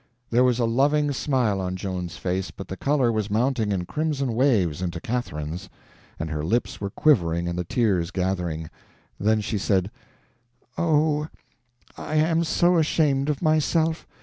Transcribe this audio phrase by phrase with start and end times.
[0.31, 4.33] There was a loving smile on Joan's face, but the color was mounting in crimson
[4.33, 5.69] waves into Catherine's,
[6.17, 8.71] and her lips were quivering and the tears gathering;
[9.19, 9.91] then she said:
[10.75, 11.27] "Oh,
[11.99, 14.07] I am so ashamed of myself!